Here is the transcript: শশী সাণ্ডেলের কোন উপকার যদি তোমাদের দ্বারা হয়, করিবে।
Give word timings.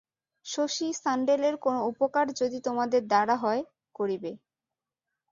শশী 0.45 0.87
সাণ্ডেলের 0.95 1.55
কোন 1.57 1.75
উপকার 1.91 2.25
যদি 2.39 2.57
তোমাদের 2.67 3.01
দ্বারা 3.07 3.35
হয়, 3.43 3.61
করিবে। 3.95 4.31